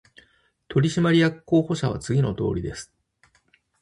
[0.67, 2.91] 取締役候補者は次のとおりです